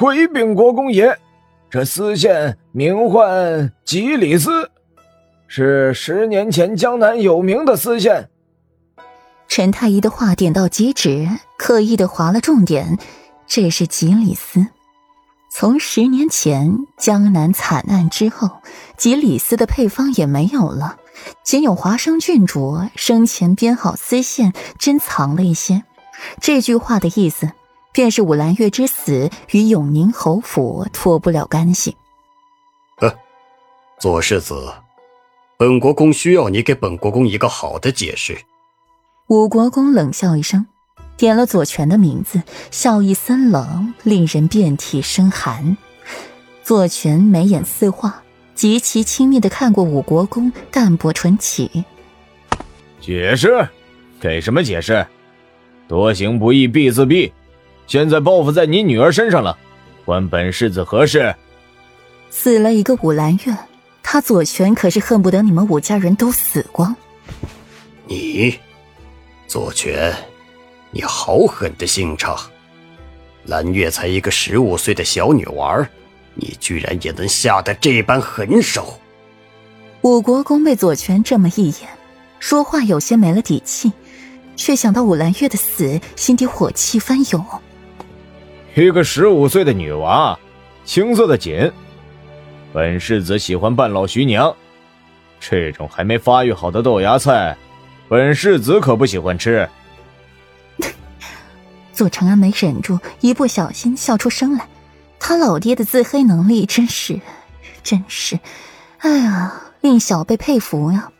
[0.00, 1.18] 回禀国公爷，
[1.68, 4.70] 这丝线名唤吉里斯，
[5.48, 8.30] 是十年前江南有名的丝线。
[9.48, 12.96] 陈太医的话点到即止，刻意的划了重点，
[13.48, 14.68] 这是吉里斯。
[15.50, 18.48] 从十年前江南惨案之后，
[18.96, 20.98] 吉里斯的配方也没有了，
[21.42, 25.82] 仅有华生郡主生前编好丝线，珍藏了一些。
[26.40, 27.50] 这句话的意思，
[27.98, 31.96] 便是武兰月之死与永宁侯府脱不了干系。
[33.00, 33.12] 呃，
[33.98, 34.72] 左世子，
[35.56, 38.38] 本国公需要你给本国公一个好的解释。
[39.26, 40.64] 武国公冷笑一声。
[41.16, 42.40] 点了左权的名字，
[42.70, 45.76] 笑意森冷，令人遍体生寒。
[46.62, 48.22] 左权眉眼似画，
[48.54, 51.84] 极其轻蔑的看过武国公，淡泊唇起。
[53.00, 53.68] 解释？
[54.20, 55.04] 给什么解释？
[55.88, 57.32] 多行不义必自毙。
[57.88, 59.56] 现在报复在你女儿身上了，
[60.04, 61.34] 关本世子何事？
[62.28, 63.56] 死了一个武兰月，
[64.02, 66.94] 他左权可是恨不得你们武家人都死光。
[68.06, 68.58] 你，
[69.46, 70.14] 左权。
[70.90, 72.38] 你好狠的心肠！
[73.44, 75.86] 蓝月才一个十五岁的小女娃，
[76.34, 78.98] 你居然也能下得这般狠手！
[80.02, 81.88] 武国公被左权这么一眼，
[82.38, 83.92] 说话有些没了底气，
[84.56, 87.44] 却想到武兰月的死，心底火气翻涌。
[88.84, 90.38] 一个十五岁的女娃，
[90.84, 91.70] 青涩的紧。
[92.72, 94.54] 本世子喜欢半老徐娘，
[95.40, 97.56] 这种还没发育好的豆芽菜，
[98.08, 99.68] 本世子可不喜欢吃。
[101.92, 104.68] 左长安没忍住，一不小心笑出声来。
[105.18, 107.20] 他老爹的自黑能力真是，
[107.82, 108.38] 真是，
[108.98, 111.10] 哎呀，令小辈佩服呀。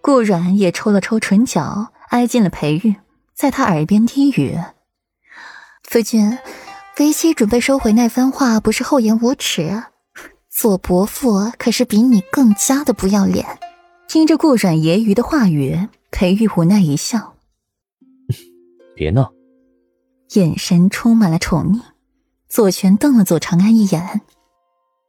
[0.00, 2.96] 顾阮也抽了抽唇角，挨近了裴玉，
[3.34, 4.58] 在他耳边低语
[5.88, 6.36] ：“夫君，
[6.98, 9.84] 为妻准备收回那番话，不是厚颜无耻。
[10.50, 13.46] 左伯父可是比你更加的不要脸。”
[14.08, 17.34] 听着顾阮揶揄的话语，裴玉无奈一笑
[18.94, 19.32] ：“别闹。”
[20.34, 21.80] 眼神充满了宠溺，
[22.48, 24.20] 左权瞪了左长安一眼：“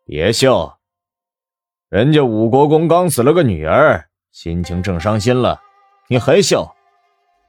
[0.05, 0.79] 别笑，
[1.89, 5.61] 人家武国公刚死了个女儿，心情正伤心了，
[6.07, 6.75] 你还笑？”“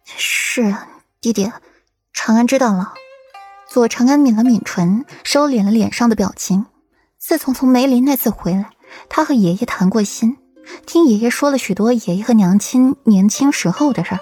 [0.05, 0.89] 是啊
[1.21, 1.51] 弟弟，
[2.13, 2.95] 长安知道了。”
[3.69, 6.67] 左长安抿了抿唇，收敛了脸上的表情。
[7.19, 8.71] 自从从梅林那次回来，
[9.11, 10.39] 他和爷爷谈过心，
[10.87, 14.21] 听爷爷说了许多爷爷和娘亲年轻时候的事儿，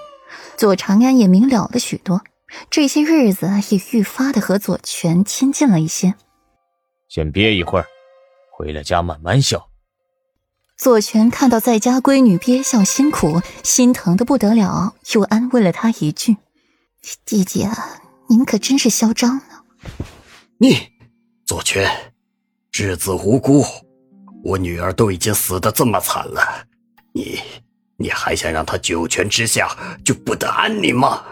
[0.57, 2.21] 左长安也明了了许多。
[2.69, 6.15] 这些日子也愈发的和左权亲近了一些。
[7.07, 7.85] 先憋一会儿，
[8.51, 9.69] 回了家慢慢笑。
[10.77, 16.37] 左权看到在家闺女憋笑辛苦，心疼的不得了，又安慰了她一句
[17.25, 17.65] ：“弟弟，
[18.29, 19.43] 您可真是嚣张呢。”
[20.59, 20.77] 你，
[21.45, 21.89] 左权，
[22.71, 23.63] 稚子无辜，
[24.43, 26.65] 我女儿都已经死的这么惨了，
[27.13, 27.39] 你，
[27.97, 29.69] 你还想让她九泉之下
[30.03, 31.23] 就不得安宁吗？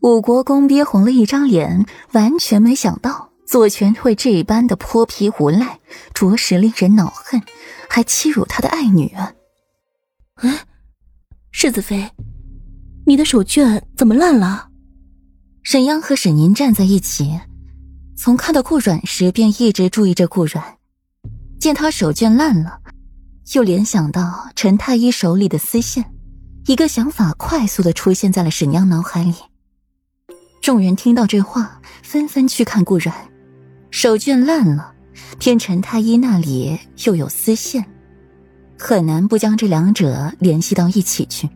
[0.00, 5.80] 武国公憋红了一张脸，完全没想到左权会这般的泼皮无赖，
[6.12, 7.42] 着实令人恼恨，
[7.88, 9.12] 还欺辱他的爱女。
[10.36, 10.66] 哎，
[11.50, 12.10] 世子妃，
[13.06, 14.68] 你的手绢怎么烂了？
[15.64, 17.40] 沈央和沈宁站在一起，
[18.14, 20.62] 从看到顾阮时便一直注意着顾阮，
[21.58, 22.78] 见他手绢烂了，
[23.54, 26.04] 又联想到陈太医手里的丝线，
[26.66, 29.34] 一个想法快速的出现在了沈央脑海里。
[30.60, 33.14] 众人听到这话，纷纷去看顾阮，
[33.90, 34.92] 手绢烂了，
[35.38, 37.82] 偏陈太医那里又有丝线，
[38.78, 41.48] 很难不将这两者联系到一起去。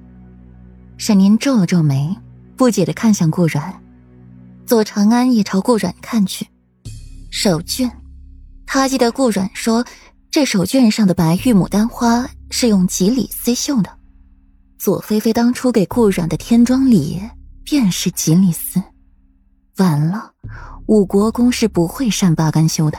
[0.96, 2.16] 沈宁皱了皱眉，
[2.56, 3.82] 不解的看向顾阮，
[4.68, 6.46] 左长安也朝顾阮看去。
[7.30, 7.90] 手绢，
[8.66, 9.82] 他记得顾阮说，
[10.30, 13.90] 这手绢上的白玉牡丹花是用吉里丝绣的，
[14.78, 17.18] 左菲菲当初给顾阮的天妆礼
[17.64, 18.82] 便是吉里丝。
[19.78, 20.32] 完了，
[20.84, 22.98] 武国公是不会善罢甘休的。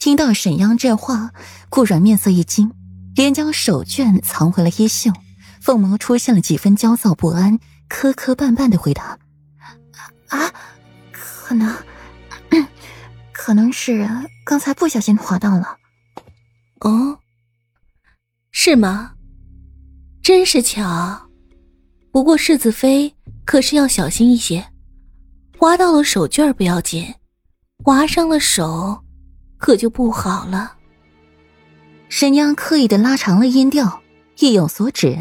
[0.00, 1.30] 听到沈央这话，
[1.68, 2.72] 顾阮面色一惊，
[3.14, 5.12] 连将手绢藏回了衣袖，
[5.60, 9.16] 凤眸出现了几分焦躁不安，磕磕绊绊的回答
[10.28, 10.52] ：“啊，
[11.12, 11.76] 可能，
[13.32, 14.08] 可能是
[14.44, 15.76] 刚才不小心滑到了。
[16.80, 17.18] ”“哦，
[18.50, 19.12] 是吗？
[20.22, 21.30] 真是巧。
[22.12, 24.64] 不过世子妃可是要小心一些。”
[25.56, 27.14] 划到了手绢不要紧，
[27.82, 29.02] 划伤了手，
[29.56, 30.76] 可就不好了。
[32.10, 34.02] 沈娘刻意的拉长了音调，
[34.40, 35.16] 意有所指。